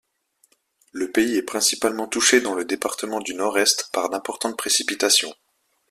Le 0.93 1.11
pays 1.11 1.37
est 1.37 1.43
principalement 1.43 2.07
touché 2.07 2.41
dans 2.41 2.55
le 2.55 2.65
département 2.65 3.19
du 3.19 3.35
Nord-Est 3.35 3.91
par 3.93 4.09
d'importantes 4.09 4.57
précipitations. 4.57 5.35